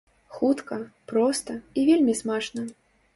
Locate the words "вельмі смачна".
1.91-2.65